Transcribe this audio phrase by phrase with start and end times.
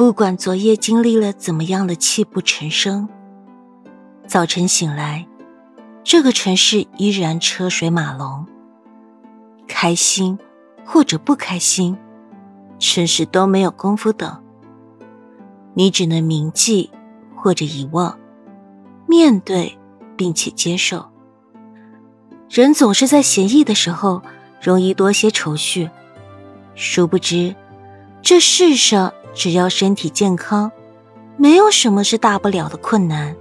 [0.00, 3.06] 不管昨夜经历了怎么样的泣不成声，
[4.26, 5.26] 早晨醒来，
[6.02, 8.46] 这个城市依然车水马龙。
[9.68, 10.38] 开心
[10.86, 11.98] 或者不开心，
[12.78, 14.42] 城市都没有功夫等。
[15.74, 16.90] 你只能铭记
[17.36, 18.18] 或者遗忘，
[19.06, 19.78] 面对
[20.16, 21.10] 并且接受。
[22.48, 24.22] 人总是在闲逸的时候
[24.62, 25.90] 容易多些愁绪，
[26.74, 27.54] 殊不知，
[28.22, 30.70] 这世上只要身体健康，
[31.38, 33.34] 没有什么是大不了的困难。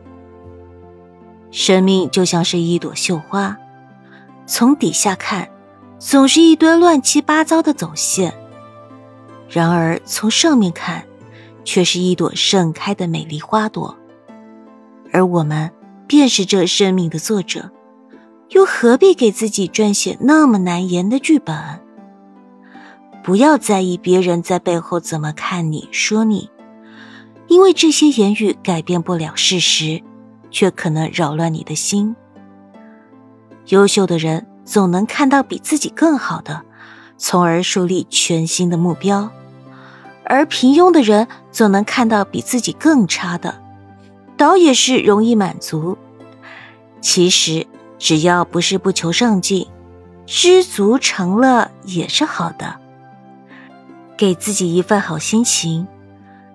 [1.52, 3.58] 生命就像是一朵绣花，
[4.46, 5.50] 从底下看。
[5.98, 8.34] 总是一堆乱七八糟的走线，
[9.50, 11.04] 然而从上面看，
[11.66, 13.98] 却是一朵盛开的美丽花朵。
[15.12, 15.70] 而我们
[16.08, 17.72] 便是这生命的作者，
[18.52, 21.54] 又何必给自己撰写那么难言的剧本？
[23.24, 26.50] 不要在意别人在背后怎么看你说你，
[27.48, 30.02] 因为这些言语改变不了事实，
[30.52, 32.16] 却可能扰乱你的心。
[33.68, 34.46] 优秀的人。
[34.66, 36.62] 总能看到比自己更好的，
[37.18, 39.28] 从而树立全新的目标；
[40.24, 43.60] 而平庸的人总能看到比自己更差的，
[44.38, 45.98] 倒也是容易满足。
[47.02, 47.66] 其实，
[47.98, 49.68] 只要不是不求上进，
[50.28, 52.79] 知足常乐也是好的。
[54.20, 55.88] 给自己一份好心情，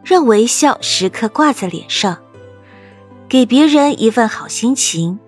[0.05, 2.19] 让微笑时刻挂在脸上；
[3.27, 5.19] 给别人一份好心情，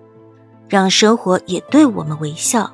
[0.69, 2.71] 让生活也对我们微笑。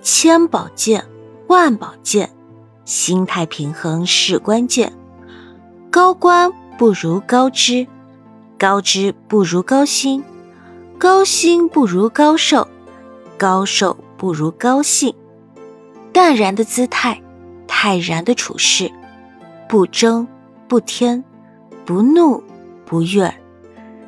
[0.00, 1.04] 千宝剑，
[1.48, 2.30] 万宝剑，
[2.86, 4.90] 心态平衡是关键。
[5.90, 7.86] 高官不如高知，
[8.58, 10.24] 高知不如高薪，
[10.96, 12.66] 高薪不如高寿，
[13.36, 15.14] 高寿不如高兴。
[16.10, 17.20] 淡然的姿态，
[17.78, 18.90] 泰然的处事，
[19.68, 20.26] 不争
[20.66, 21.22] 不添，
[21.84, 22.42] 不怒
[22.86, 23.38] 不怨，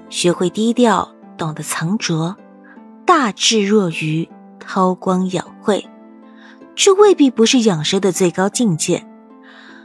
[0.09, 2.35] 学会低调，懂得藏拙，
[3.05, 4.27] 大智若愚。
[4.67, 5.87] 韬光养晦，
[6.75, 9.07] 这未必不是养生的最高境界。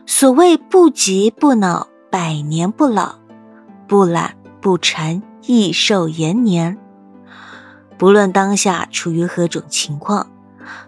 [0.06, 3.20] 所谓不急不恼，百年不老；
[3.86, 6.78] 不懒不馋，益寿延年。
[7.98, 10.32] 不论当下处于何种情况，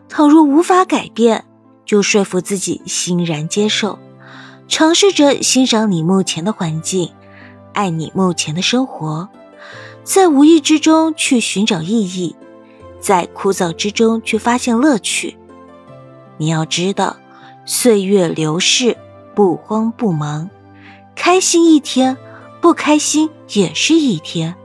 [0.07, 1.43] 倘若无法改变，
[1.85, 3.99] 就说服自己欣然接受，
[4.67, 7.11] 尝试着欣赏你目前的环境，
[7.73, 9.29] 爱你目前的生活，
[10.03, 12.35] 在无意之中去寻找意义。
[12.99, 15.37] 在枯燥之中去发现乐趣。
[16.37, 17.15] 你要知道，
[17.63, 18.97] 岁月流逝，
[19.35, 20.49] 不慌不忙，
[21.15, 22.17] 开心一天，
[22.59, 24.55] 不开心也是一天。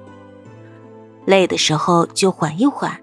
[1.27, 2.99] 累的时候就缓一缓，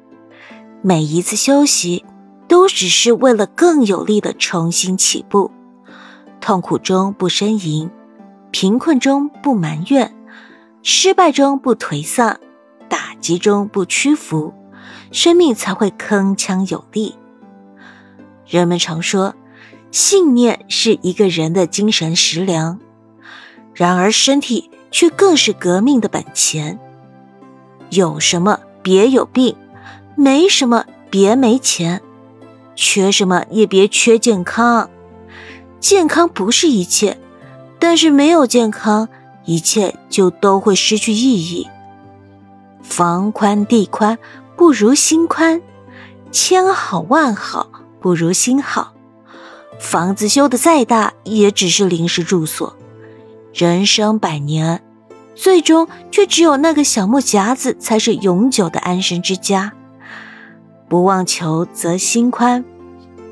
[0.82, 2.04] 每一次休息
[2.48, 5.52] 都只是为了更有力的重新起步。
[6.40, 7.90] 痛苦中不呻吟，
[8.52, 10.16] 贫困中不埋怨，
[10.84, 12.40] 失败中不颓丧，
[12.88, 14.54] 打击中不屈服。
[15.12, 17.16] 生命才会铿锵有力。
[18.46, 19.36] 人们常说，
[19.92, 22.80] 信念是一个人的精神食粮，
[23.74, 26.80] 然而身体却更是革命的本钱。
[27.90, 29.56] 有什么别有病，
[30.16, 32.02] 没什么别没钱，
[32.78, 34.90] 缺什么也别缺健康。
[35.82, 37.20] 健康不是一切，
[37.78, 39.10] 但是没有健康，
[39.44, 41.68] 一切就都会失去意义。
[42.82, 44.18] 房宽地宽。
[44.58, 45.62] 不如心宽，
[46.32, 48.96] 千好万好不如心好。
[49.80, 52.76] 房子修的再大，也只是临时住所。
[53.54, 54.82] 人生百年，
[55.36, 59.74] 最终却只有那个小木匣子才是永久的安身之家。
[60.88, 62.64] 不妄求则心宽，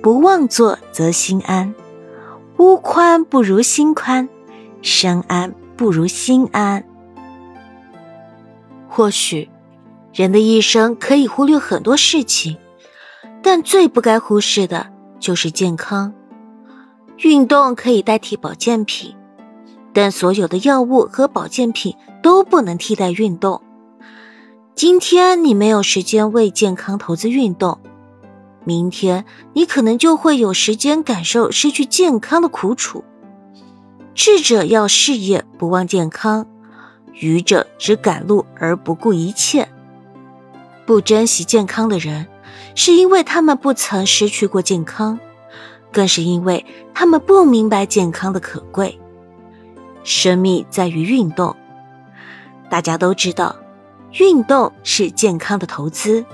[0.01, 1.73] 不妄作则心安。
[2.57, 4.27] 屋宽不如心宽，
[4.81, 6.83] 身安不如心安。
[8.87, 9.49] 或许。
[10.13, 12.55] 人的一生可以忽略很多事情，
[13.41, 14.87] 但最不该忽视的
[15.19, 16.13] 就是健康。
[17.17, 19.13] 运动可以代替保健品，
[19.91, 21.93] 但所有的药物和保健品
[22.23, 23.61] 都不能替代运动。
[24.75, 27.79] 今天你没有时间为健康投资运动，
[28.65, 29.23] 明天
[29.53, 33.01] 你可能就会有时间感受失去健康的苦楚。
[34.13, 36.45] 智者要事业不忘健康，
[37.13, 39.69] 愚者只赶路而不顾一切。
[40.85, 42.27] 不珍惜健康的人，
[42.75, 45.17] 是因为他们不曾失去过健康，
[45.89, 48.99] 更是因为他们不明白健康的可贵。
[50.03, 51.55] 生命在于运动，
[52.69, 53.55] 大家都知道，
[54.17, 56.25] 运动是健康的投资，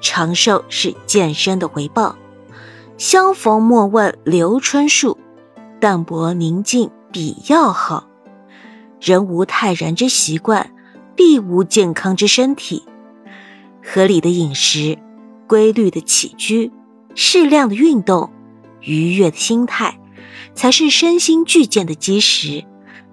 [0.00, 2.16] 长寿是健身的回报。
[2.98, 5.18] 相逢莫问留春树，
[5.80, 8.08] 淡泊宁静比药好。
[9.00, 10.70] 人无泰然之习惯，
[11.16, 12.84] 必无健康之身体。
[13.84, 14.96] 合理的饮食，
[15.48, 16.70] 规律的起居，
[17.16, 18.30] 适量的运动，
[18.80, 19.98] 愉悦的心态，
[20.54, 22.64] 才是身心俱健的基石，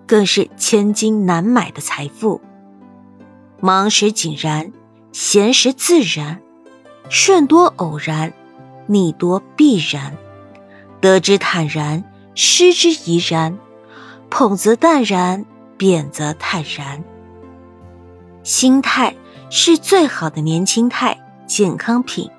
[0.05, 2.39] 更是千金难买的财富。
[3.65, 4.73] 忙时井然，
[5.13, 6.41] 闲时自然，
[7.07, 8.33] 顺多偶然，
[8.87, 10.17] 逆多必然。
[10.99, 12.03] 得之坦然，
[12.35, 13.57] 失之怡然，
[14.29, 15.45] 捧则淡然，
[15.77, 17.01] 贬则泰然。
[18.43, 19.15] 心态
[19.49, 21.17] 是最好的年轻态
[21.47, 22.29] 健康品。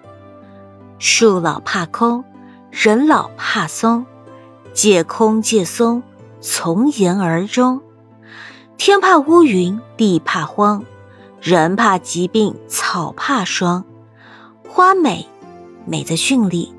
[0.98, 2.22] 树老怕空，
[2.70, 4.04] 人老怕松，
[4.74, 6.02] 借空借松，
[6.42, 7.80] 从严而终。
[8.76, 10.84] 天怕乌云，地怕荒，
[11.44, 13.84] 人怕疾病，草怕霜。
[14.66, 15.26] 花美，
[15.84, 16.72] 美在绚丽；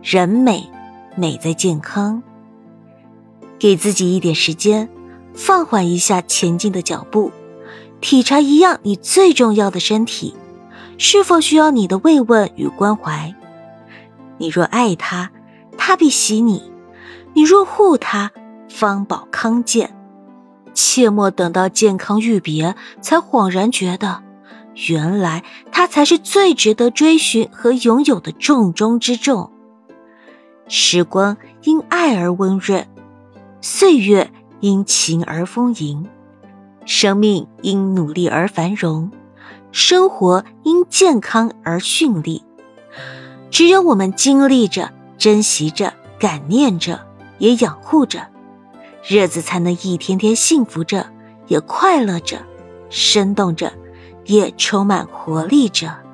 [0.00, 0.70] 人美。
[1.16, 2.22] 美在健康，
[3.58, 4.88] 给自己一点时间，
[5.34, 7.32] 放缓一下前进的脚步，
[8.00, 10.36] 体察一样你最重要的身体，
[10.98, 13.34] 是否需要你的慰问与关怀？
[14.38, 15.32] 你若爱他，
[15.76, 16.60] 他必喜你；
[17.34, 18.30] 你若护他，
[18.68, 19.92] 方保康健。
[20.76, 24.22] 切莫等到健康欲别，才恍然觉得，
[24.88, 25.42] 原来
[25.72, 29.50] 他才是最值得追寻和拥有的重中之重。
[30.68, 32.86] 时光因爱而温润，
[33.62, 34.30] 岁月
[34.60, 36.06] 因情而丰盈，
[36.84, 39.10] 生命因努力而繁荣，
[39.72, 42.44] 生活因健康而绚丽。
[43.50, 47.00] 只有我们经历着、珍惜着、感念着，
[47.38, 48.26] 也养护着，
[49.08, 51.06] 日子才能一天天幸福着，
[51.46, 52.38] 也快乐着，
[52.90, 53.72] 生动着，
[54.24, 56.05] 也充满活力着。